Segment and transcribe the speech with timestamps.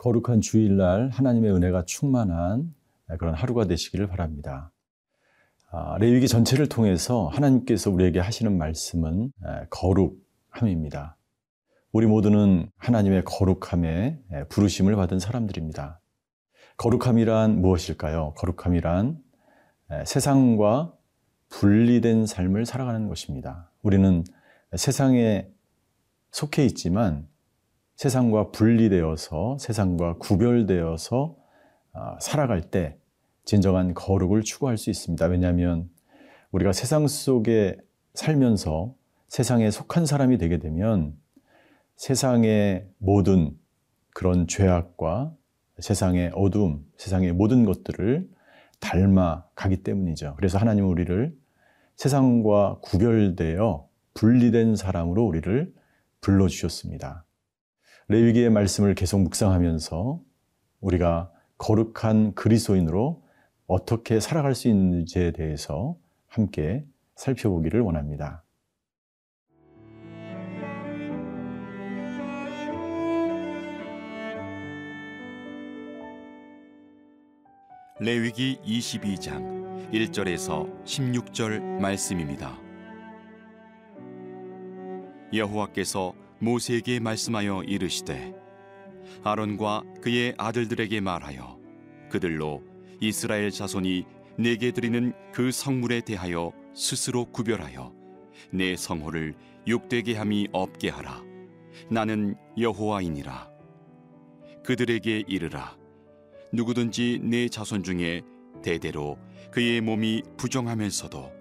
[0.00, 2.74] 거룩한 주일날 하나님의 은혜가 충만한
[3.18, 4.72] 그런 하루가 되시기를 바랍니다.
[5.70, 9.30] 아, 레위기 전체를 통해서 하나님께서 우리에게 하시는 말씀은
[9.68, 11.18] 거룩함입니다.
[11.92, 16.00] 우리 모두는 하나님의 거룩함에 부르심을 받은 사람들입니다.
[16.78, 18.32] 거룩함이란 무엇일까요?
[18.38, 19.18] 거룩함이란
[20.06, 20.94] 세상과
[21.50, 23.70] 분리된 삶을 살아가는 것입니다.
[23.82, 24.24] 우리는
[24.74, 25.46] 세상에
[26.30, 27.28] 속해 있지만
[28.00, 31.36] 세상과 분리되어서 세상과 구별되어서
[31.92, 32.96] 아, 살아갈 때
[33.44, 35.26] 진정한 거룩을 추구할 수 있습니다.
[35.26, 35.90] 왜냐하면
[36.50, 37.76] 우리가 세상 속에
[38.14, 38.94] 살면서
[39.28, 41.14] 세상에 속한 사람이 되게 되면
[41.96, 43.50] 세상의 모든
[44.14, 45.34] 그런 죄악과
[45.78, 48.30] 세상의 어둠, 세상의 모든 것들을
[48.80, 50.36] 닮아 가기 때문이죠.
[50.38, 51.36] 그래서 하나님 우리를
[51.96, 55.74] 세상과 구별되어 분리된 사람으로 우리를
[56.22, 57.26] 불러주셨습니다.
[58.10, 60.20] 레위기의 말씀을 계속 묵상하면서
[60.80, 63.22] 우리가 거룩한 그리스도인으로
[63.68, 65.96] 어떻게 살아갈 수 있는지에 대해서
[66.26, 66.84] 함께
[67.14, 68.44] 살펴보기를 원합니다.
[78.00, 82.58] 레위기 22장 1절에서 16절 말씀입니다.
[85.32, 88.34] 여호와께서 모세에게 말씀하여 이르시되
[89.22, 91.58] 아론과 그의 아들들에게 말하여
[92.10, 92.62] 그들로
[93.00, 94.04] 이스라엘 자손이
[94.38, 97.92] 내게 드리는 그 성물에 대하여 스스로 구별하여
[98.50, 99.34] 내 성호를
[99.68, 101.22] 욕되게 함이 없게 하라.
[101.90, 103.50] 나는 여호와이니라.
[104.64, 105.76] 그들에게 이르라.
[106.52, 108.22] 누구든지 내 자손 중에
[108.62, 109.18] 대대로
[109.50, 111.32] 그의 몸이 부정하면서도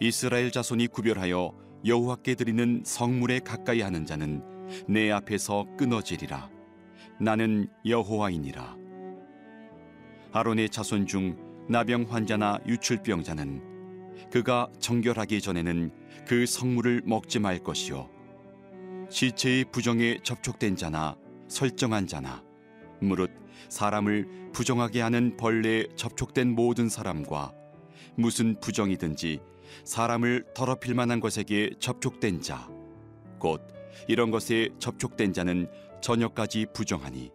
[0.00, 1.52] 이스라엘 자손이 구별하여
[1.84, 4.42] 여호와께 드리는 성물에 가까이 하는 자는
[4.88, 6.50] 내 앞에서 끊어지리라.
[7.20, 8.76] 나는 여호와이니라.
[10.32, 11.36] 아론의 자손 중
[11.68, 13.76] 나병 환자나 유출병자는
[14.30, 15.90] 그가 정결하기 전에는
[16.26, 18.08] 그 성물을 먹지 말 것이요.
[19.08, 21.16] 시체의 부정에 접촉된 자나
[21.48, 22.42] 설정한 자나
[23.00, 23.30] 무릇
[23.68, 27.52] 사람을 부정하게 하는 벌레에 접촉된 모든 사람과
[28.16, 29.40] 무슨 부정이든지
[29.84, 32.68] 사람을 더럽힐 만한 것에게 접촉된 자,
[33.38, 33.62] 곧
[34.08, 35.68] 이런 것에 접촉된 자는
[36.00, 37.30] 저녁까지 부정하니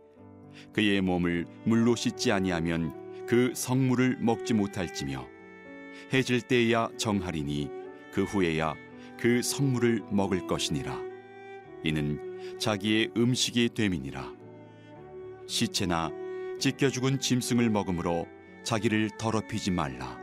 [0.74, 5.28] 그의 몸을 물로 씻지 아니하면 그 성물을 먹지 못할지며
[6.14, 7.70] 해질 때야 정하리니
[8.14, 8.74] 그 후에야
[9.18, 10.98] 그 성물을 먹을 것이니라.
[11.84, 14.34] 이는 자기의 음식이 됨이니라.
[15.48, 16.12] 시체나
[16.60, 18.28] 찢겨 죽은 짐승을 먹음으로
[18.64, 20.21] 자기를 더럽히지 말라.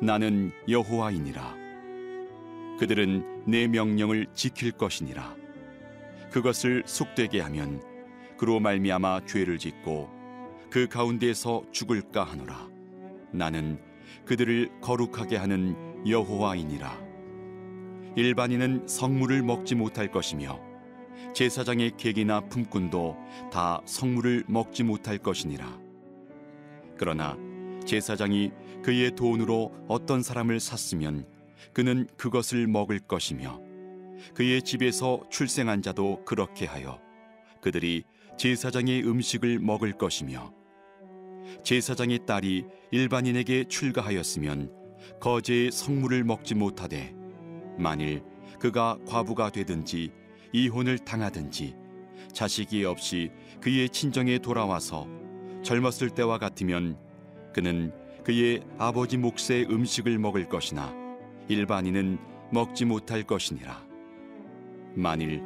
[0.00, 1.56] 나는 여호와이니라.
[2.78, 5.34] 그들은 내 명령을 지킬 것이니라.
[6.30, 7.82] 그것을 속되게 하면
[8.36, 10.08] 그로 말미암아 죄를 짓고
[10.70, 12.68] 그 가운데서 죽을까 하노라.
[13.32, 13.80] 나는
[14.24, 15.74] 그들을 거룩하게 하는
[16.06, 17.08] 여호와이니라.
[18.14, 20.60] 일반인은 성물을 먹지 못할 것이며
[21.34, 23.16] 제사장의 객이나 품꾼도
[23.50, 25.78] 다 성물을 먹지 못할 것이니라.
[26.96, 27.36] 그러나
[27.88, 31.26] 제사장이 그의 돈으로 어떤 사람을 샀으면
[31.72, 33.62] 그는 그것을 먹을 것이며
[34.34, 37.00] 그의 집에서 출생한 자도 그렇게 하여
[37.62, 38.04] 그들이
[38.36, 40.52] 제사장의 음식을 먹을 것이며
[41.64, 44.70] 제사장의 딸이 일반인에게 출가하였으면
[45.18, 47.14] 거제의 성물을 먹지 못하되
[47.78, 48.22] 만일
[48.60, 50.12] 그가 과부가 되든지
[50.52, 51.74] 이혼을 당하든지
[52.34, 53.30] 자식이 없이
[53.62, 55.08] 그의 친정에 돌아와서
[55.62, 57.07] 젊었을 때와 같으면
[57.58, 57.90] 그는
[58.22, 60.94] 그의 아버지 몫의 음식을 먹을 것이나
[61.48, 62.16] 일반인은
[62.52, 63.84] 먹지 못할 것이니라.
[64.94, 65.42] 만일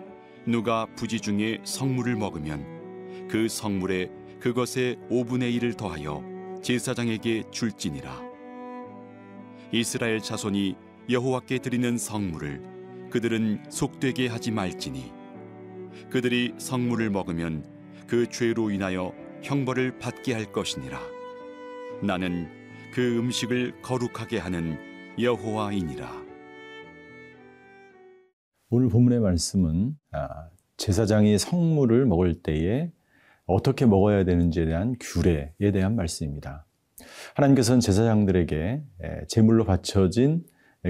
[0.47, 4.11] 누가 부지 중에 성물을 먹으면 그 성물에
[4.41, 6.23] 그것의 5분의 1을 더하여
[6.63, 8.21] 제사장에게 줄지니라.
[9.73, 10.77] 이스라엘 자손이
[11.09, 15.11] 여호와께 드리는 성물을 그들은 속되게 하지 말지니
[16.11, 17.65] 그들이 성물을 먹으면
[18.07, 21.22] 그 죄로 인하여 형벌을 받게 할 것이니라.
[22.05, 22.49] 나는
[22.93, 24.77] 그 음식을 거룩하게 하는
[25.21, 26.11] 여호와이니라.
[28.71, 32.91] 오늘 본문의 말씀은 아, 제사장이 성물을 먹을 때에
[33.47, 36.67] 어떻게 먹어야 되는지에 대한 규례에 대한 말씀입니다.
[37.37, 38.83] 하나님께서는 제사장들에게
[39.29, 40.45] 제물로 바쳐진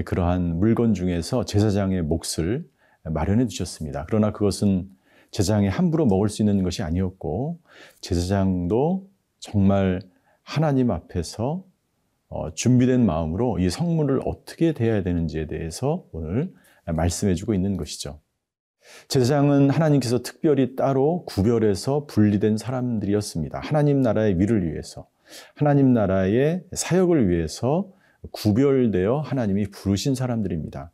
[0.05, 2.65] 그러한 물건 중에서 제사장의 몫을
[3.03, 4.05] 마련해 주셨습니다.
[4.07, 4.89] 그러나 그것은
[5.29, 7.59] 제사장이 함부로 먹을 수 있는 것이 아니었고
[8.01, 9.07] 제사장도
[9.39, 10.01] 정말
[10.43, 11.65] 하나님 앞에서
[12.29, 16.53] 어, 준비된 마음으로 이 성물을 어떻게 대해야 되는지에 대해서 오늘
[16.85, 18.19] 말씀해 주고 있는 것이죠.
[19.07, 23.59] 제사장은 하나님께서 특별히 따로 구별해서 분리된 사람들이었습니다.
[23.59, 25.07] 하나님 나라의 위를 위해서,
[25.55, 27.89] 하나님 나라의 사역을 위해서
[28.31, 30.91] 구별되어 하나님이 부르신 사람들입니다.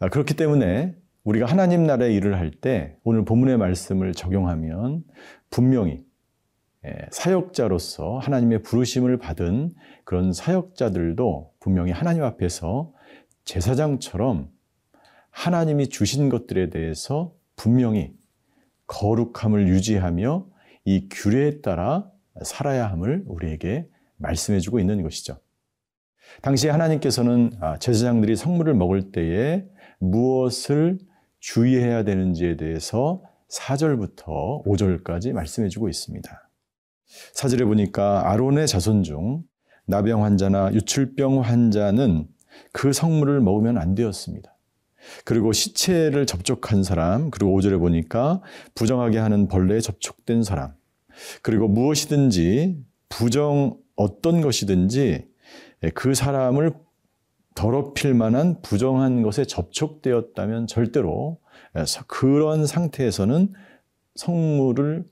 [0.00, 0.94] 아, 그렇기 때문에
[1.24, 5.04] 우리가 하나님 나라의 일을 할 때 오늘 본문의 말씀을 적용하면
[5.50, 6.04] 분명히 예,
[7.10, 9.72] 사역자로서 하나님의 부르심을 받은
[10.04, 12.92] 그런 사역자들도 분명히 하나님 앞에서
[13.44, 14.50] 제사장처럼
[15.30, 18.12] 하나님이 주신 것들에 대해서 분명히
[18.86, 20.46] 거룩함을 유지하며
[20.84, 22.10] 이 규례에 따라
[22.42, 25.38] 살아야 함을 우리에게 말씀해 주고 있는 것이죠.
[26.40, 29.64] 당시 하나님께서는 아, 제사장들이 성물을 먹을 때에
[29.98, 30.98] 무엇을
[31.40, 36.51] 주의해야 되는지에 대해서 4절부터 5절까지 말씀해 주고 있습니다.
[37.34, 39.42] 4절에 보니까 아론의 자손 중
[39.86, 42.26] 나병 환자나 유출병 환자는
[42.72, 44.50] 그 성물을 먹으면 안 되었습니다.
[45.24, 48.40] 그리고 시체를 접촉한 사람, 그리고 5절에 보니까
[48.74, 50.74] 부정하게 하는 벌레에 접촉된 사람,
[51.42, 52.78] 그리고 무엇이든지
[53.08, 55.26] 부정 어떤 것이든지
[55.94, 56.72] 그 사람을
[57.54, 61.38] 더럽힐 만한 부정한 것에 접촉되었다면 절대로
[62.06, 63.52] 그런 상태에서는
[64.14, 65.04] 성물을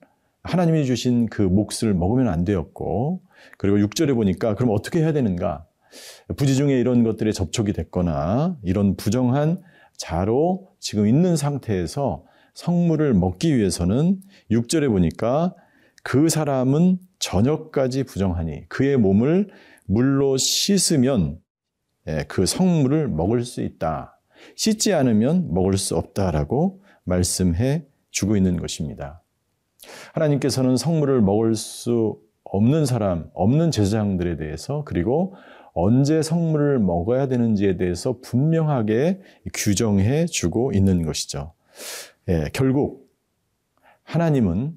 [0.43, 3.23] 하나님이 주신 그 몫을 먹으면 안 되었고
[3.59, 5.67] 그리고 6절에 보니까 그럼 어떻게 해야 되는가?
[6.37, 9.61] 부지 중에 이런 것들에 접촉이 됐거나 이런 부정한
[9.97, 14.21] 자로 지금 있는 상태에서 성물을 먹기 위해서는
[14.51, 15.55] 6절에 보니까
[16.03, 19.51] 그 사람은 저녁까지 부정하니 그의 몸을
[19.87, 21.39] 물로 씻으면
[22.09, 24.19] 예, 그 성물을 먹을 수 있다.
[24.57, 29.20] 씻지 않으면 먹을 수 없다라고 말씀해 주고 있는 것입니다.
[30.15, 35.35] 하나님께서는 성물을 먹을 수 없는 사람, 없는 제사장들에 대해서 그리고
[35.73, 39.21] 언제 성물을 먹어야 되는지에 대해서 분명하게
[39.55, 41.53] 규정해 주고 있는 것이죠.
[42.29, 43.09] 예, 결국
[44.03, 44.77] 하나님은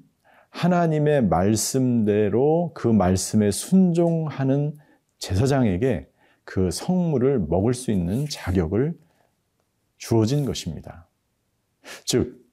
[0.50, 4.76] 하나님의 말씀대로 그 말씀에 순종하는
[5.18, 6.08] 제사장에게
[6.44, 8.94] 그 성물을 먹을 수 있는 자격을
[9.96, 11.08] 주어진 것입니다.
[12.04, 12.43] 즉,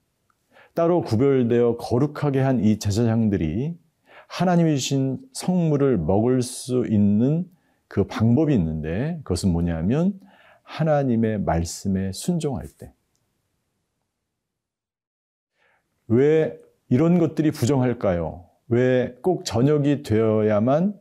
[0.73, 3.77] 따로 구별되어 거룩하게 한 이 제사장들이
[4.27, 7.45] 하나님이 주신 성물을 먹을 수 있는
[7.87, 10.17] 그 방법이 있는데 그것은 뭐냐면
[10.63, 12.93] 하나님의 말씀에 순종할 때.
[16.07, 16.57] 왜
[16.89, 18.45] 이런 것들이 부정할까요?
[18.69, 20.97] 왜 꼭 저녁이 되어야만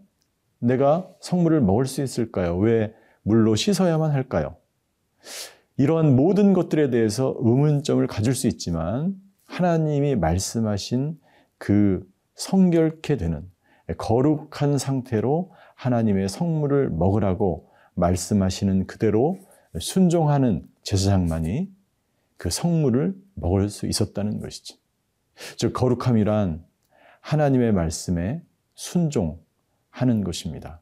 [0.58, 2.56] 내가 성물을 먹을 수 있을까요?
[2.58, 2.92] 왜
[3.22, 4.56] 물로 씻어야만 할까요?
[5.76, 9.14] 이러한 모든 것들에 대해서 의문점을 가질 수 있지만
[9.50, 11.18] 하나님이 말씀하신
[11.58, 13.50] 그 성결케 되는
[13.98, 19.38] 거룩한 상태로 하나님의 성물을 먹으라고 말씀하시는 그대로
[19.78, 21.68] 순종하는 제사장만이
[22.36, 24.76] 그 성물을 먹을 수 있었다는 것이죠.
[25.56, 26.64] 즉 거룩함이란
[27.20, 28.42] 하나님의 말씀에
[28.74, 30.80] 순종하는 것입니다.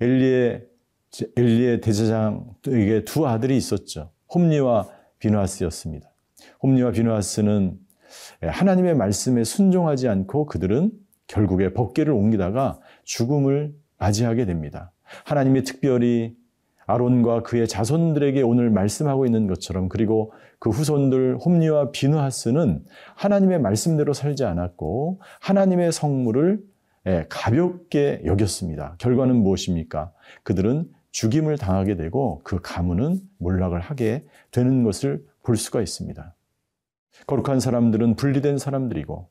[0.00, 0.66] 엘리의
[1.36, 4.10] 엘리의 대제장에게 두 아들이 있었죠.
[4.32, 4.88] 홈리와
[5.18, 6.12] 비누아스였습니다.
[6.62, 7.85] 홈리와 비누아스는
[8.40, 10.92] 하나님의 말씀에 순종하지 않고 그들은
[11.26, 14.92] 결국에 법계를 옮기다가 죽음을 맞이하게 됩니다.
[15.24, 16.36] 하나님이 특별히
[16.86, 22.84] 아론과 그의 자손들에게 오늘 말씀하고 있는 것처럼 그리고 그 후손들 홈리와 비누하스는
[23.16, 26.60] 하나님의 말씀대로 살지 않았고 하나님의 성물을
[27.28, 28.94] 가볍게 여겼습니다.
[28.98, 30.12] 결과는 무엇입니까?
[30.44, 36.35] 그들은 죽임을 당하게 되고 그 가문은 몰락을 하게 되는 것을 볼 수가 있습니다.
[37.26, 39.28] 거룩한 사람들은 분리된 사람들이고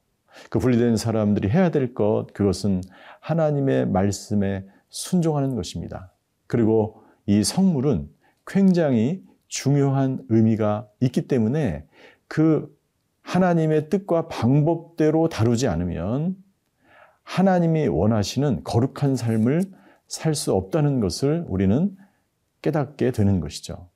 [0.50, 2.82] 그 분리된 사람들이 해야 될 것, 그것은
[3.22, 6.12] 하나님의 말씀에 순종하는 것입니다.
[6.48, 8.10] 그리고 이 성물은
[8.46, 11.86] 굉장히 중요한 의미가 있기 때문에
[12.27, 12.74] 그
[13.22, 16.36] 하나님의 뜻과 방법대로 다루지 않으면
[17.24, 19.63] 하나님이 원하시는 거룩한 삶을
[20.08, 21.96] 살 수 없다는 것을 우리는
[22.62, 23.89] 깨닫게 되는 것이죠.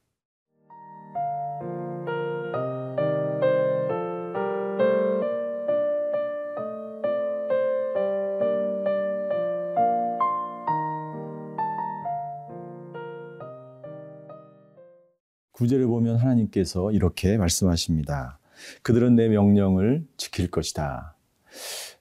[15.59, 18.39] 구절을 보면 하나님께서 이렇게 말씀하십니다.
[18.81, 21.15] 그들은 내 명령을 지킬 것이다.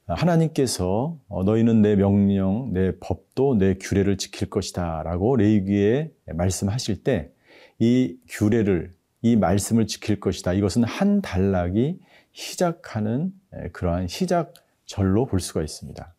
[0.06, 7.32] 하나님께서 어, 너희는 내 명령, 내 법도 내 규례를 지킬 것이다 라고 레위기에 말씀하실 때
[7.78, 10.52] 이 규례를, 이 말씀을 지킬 것이다.
[10.52, 12.00] 이것은 한 단락이
[12.32, 13.32] 시작하는
[13.72, 16.14] 그러한 시작절로 볼 수가 있습니다.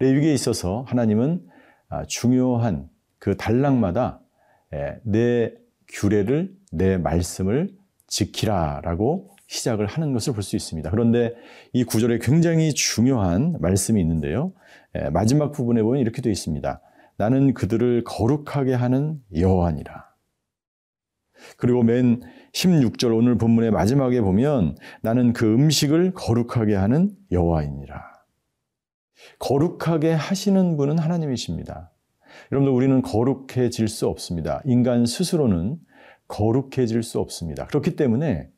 [0.00, 1.46] 레위기에 있어서 하나님은
[1.88, 2.88] 아, 중요한
[3.18, 4.20] 그 단락마다
[5.02, 5.52] 내
[5.92, 7.70] 규례를, 내 말씀을
[8.06, 10.90] 지키라라고 시작을 하는 것을 볼 수 있습니다.
[10.90, 11.34] 그런데
[11.72, 14.52] 이 구절에 굉장히 중요한 말씀이 있는데요.
[15.12, 16.80] 마지막 부분에 보면 이렇게 되어 있습니다.
[17.16, 20.08] 나는 그들을 거룩하게 하는 여호와니라.
[21.56, 22.20] 그리고 맨
[22.52, 28.10] 16절 오늘 본문의 마지막에 보면 나는 그 음식을 거룩하게 하는 여호와이니라.
[29.38, 31.90] 거룩하게 하시는 분은 하나님이십니다.
[32.52, 34.60] 여러분들 우리는 거룩해질 수 없습니다.
[34.64, 35.78] 인간 스스로는
[36.28, 37.66] 거룩해질 수 없습니다.
[37.66, 38.48] 그렇기 때문에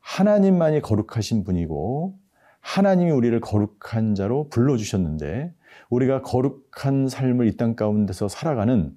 [0.00, 2.18] 하나님만이 거룩하신 분이고
[2.60, 5.52] 하나님이 우리를 거룩한 자로 불러주셨는데
[5.90, 8.92] 우리가 거룩한 삶을 이 땅 가운데서 살아가는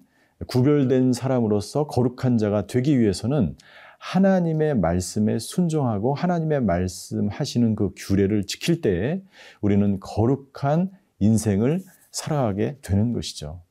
[0.48, 3.56] 구별된 사람으로서 거룩한 자가 되기 위해서는
[4.00, 9.22] 하나님의 말씀에 순종하고 하나님의 말씀하시는 그 규례를 지킬 때에
[9.62, 10.90] 우리는 거룩한
[11.20, 11.82] 인생을
[12.12, 13.62] 살아가게 되는 것이죠.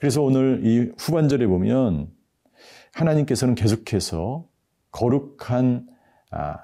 [0.00, 2.10] 그래서 오늘 이 후반절에 보면
[2.92, 4.46] 하나님께서는 계속해서
[4.90, 5.88] 거룩한
[6.30, 6.56] 아,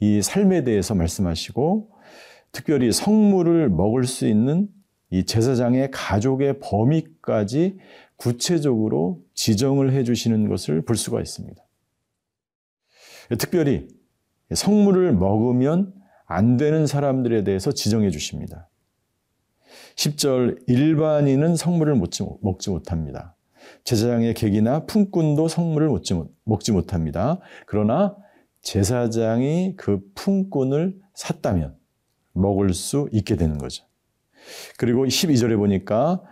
[0.00, 1.90] 이 삶에 대해서 말씀하시고
[2.52, 4.68] 특별히 성물을 먹을 수 있는
[5.10, 7.78] 이 제사장의 가족의 범위까지
[8.16, 11.62] 구체적으로 지정을 해 주시는 것을 볼 수가 있습니다.
[13.38, 13.88] 특별히
[14.52, 15.94] 성물을 먹으면
[16.26, 18.68] 안 되는 사람들에 대해서 지정해 주십니다.
[19.96, 23.34] 10절 일반인은 성물을 먹지 못합니다.
[23.84, 25.88] 제사장의 객이나 품꾼도 성물을
[26.44, 27.40] 먹지 못합니다.
[27.66, 28.16] 그러나
[28.62, 31.76] 제사장이 그 품꾼을 샀다면
[32.32, 33.84] 먹을 수 있게 되는 거죠.
[34.76, 36.22] 그리고 12절에 보니까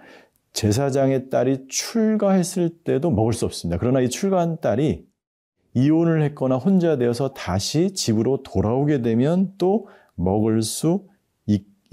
[0.53, 3.79] 제사장의 딸이 출가했을 때도 먹을 수 없습니다.
[3.81, 5.07] 그러나 이 출가한 딸이
[5.75, 11.09] 이혼을 했거나 혼자 되어서 다시 집으로 돌아오게 되면 또 먹을 수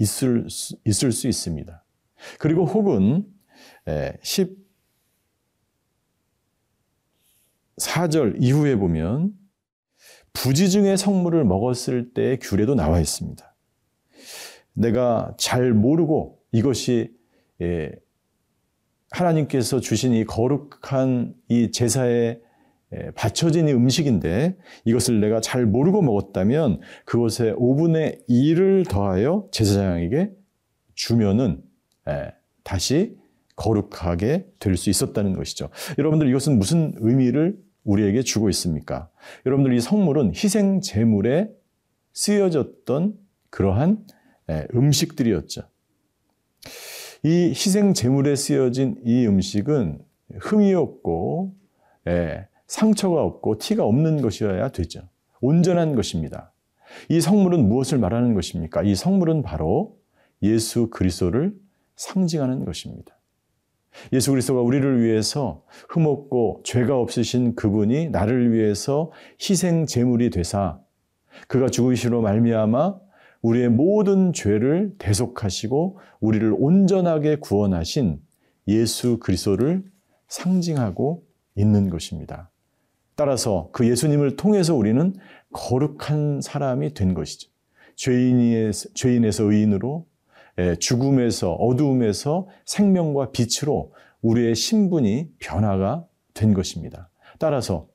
[0.02, 1.84] 있을, 수, 있을 수 있습니다.
[2.38, 3.24] 그리고 혹은
[7.76, 9.32] 14절 이후에 보면
[10.32, 13.54] 부지중의 성물을 먹었을 때의 규례도 나와 있습니다.
[14.74, 17.12] 내가 잘 모르고 이것이
[19.10, 22.40] 하나님께서 주신 이 거룩한 이 제사에
[23.14, 30.30] 바쳐진 이 음식인데 이것을 내가 잘 모르고 먹었다면 그것에 5분의 1을 더하여 제사장에게
[30.94, 31.62] 주면은
[32.62, 33.16] 다시
[33.56, 35.68] 거룩하게 될 수 있었다는 것이죠.
[35.98, 39.10] 여러분들 이것은 무슨 의미를 우리에게 주고 있습니까?
[39.46, 41.50] 여러분들 이 성물은 희생 제물에
[42.12, 43.14] 쓰여졌던
[43.50, 44.06] 그러한
[44.74, 45.62] 음식들이었죠.
[47.24, 49.98] 이 희생 제물에 쓰여진 이 음식은
[50.40, 51.54] 흠이 없고
[52.08, 55.02] 예, 상처가 없고 티가 없는 것이어야 되죠.
[55.42, 56.54] 온전한 것입니다.
[57.10, 58.82] 이 성물은 무엇을 말하는 것입니까?
[58.82, 59.98] 이 성물은 바로
[60.42, 61.54] 예수 그리스도를
[61.96, 63.14] 상징하는 것입니다.
[64.14, 70.80] 예수 그리스도가 우리를 위해서 흠없고 죄가 없으신 그분이 나를 위해서 희생 제물이 되사
[71.48, 72.98] 그가 죽으시로 말미암아
[73.42, 78.18] 우리의 모든 죄를 대속하시고 우리를 온전하게 구원하신
[78.68, 79.84] 예수 그리스도를
[80.28, 81.22] 상징하고
[81.54, 82.51] 있는 것입니다.
[83.14, 85.14] 따라서 그 예수님을 통해서 우리는
[85.52, 87.50] 거룩한 사람이 된 것이죠.
[87.96, 90.06] 죄인에서, 죄인에서 의인으로
[90.58, 97.10] 예, 죽음에서 어두움에서 생명과 빛으로 우리의 신분이 변화가 된 것입니다.
[97.38, 97.88] 따라서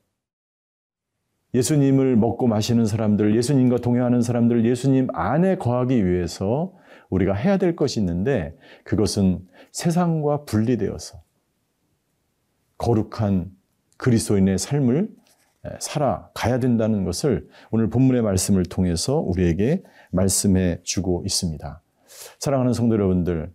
[1.54, 6.74] 예수님을 먹고 마시는 사람들, 예수님과 동행하는 사람들, 예수님 안에 거하기 위해서
[7.10, 11.22] 우리가 해야 될 것이 있는데 그것은 세상과 분리되어서
[12.76, 13.50] 거룩한
[13.98, 15.08] 그리스도인의 삶을
[15.80, 21.82] 살아가야 된다는 것을 오늘 본문의 말씀을 통해서 우리에게 말씀해 주고 있습니다.
[22.38, 23.52] 사랑하는 성도 여러분들,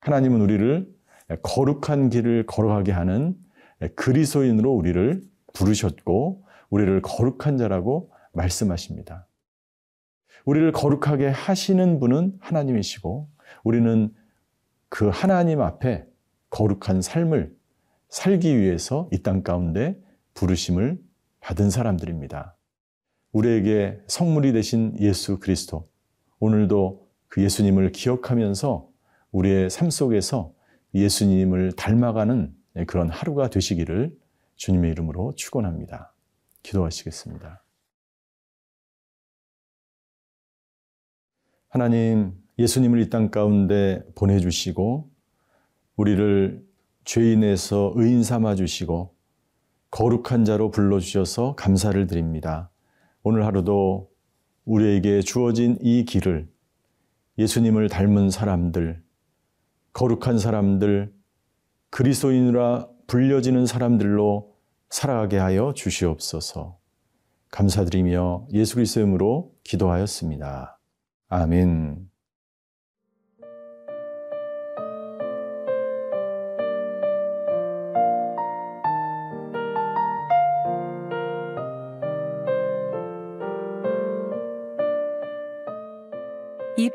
[0.00, 0.88] 하나님은 우리를
[1.42, 3.36] 거룩한 길을 걸어가게 하는
[3.94, 9.26] 그리스도인으로 우리를 부르셨고 우리를 거룩한 자라고 말씀하십니다.
[10.44, 13.28] 우리를 거룩하게 하시는 분은 하나님이시고
[13.64, 14.12] 우리는
[14.88, 16.06] 그 하나님 앞에
[16.50, 17.55] 거룩한 삶을
[18.16, 20.00] 살기 위해서 이 땅 가운데
[20.32, 20.98] 부르심을
[21.40, 22.56] 받은 사람들입니다.
[23.32, 25.90] 우리에게 성물이 되신 예수 그리스도,
[26.40, 28.88] 오늘도 그 예수님을 기억하면서
[29.32, 30.54] 우리의 삶 속에서
[30.94, 32.56] 예수님을 닮아가는
[32.86, 34.16] 그런 하루가 되시기를
[34.54, 36.14] 주님의 이름으로 축원합니다.
[36.62, 37.62] 기도하시겠습니다.
[41.68, 45.10] 하나님, 예수님을 이 땅 가운데 보내주시고,
[45.96, 46.66] 우리를
[47.06, 49.14] 죄인에서 의인 삼아 주시고,
[49.90, 52.70] 거룩한 자로 불러 주셔서 감사를 드립니다.
[53.22, 54.10] 오늘 하루도
[54.66, 56.48] 우리에게 주어진 이 길을
[57.38, 59.02] 예수님을 닮은 사람들,
[59.92, 61.14] 거룩한 사람들,
[61.90, 64.52] 그리스도인으로 불려지는 사람들로
[64.90, 66.78] 살아가게 하여 주시옵소서.
[67.50, 70.78] 감사드리며 예수 그리스도의 이름으로 기도하였습니다.
[71.28, 72.15] 아멘.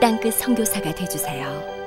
[0.00, 1.77] 땅끝 성교사가 되주세요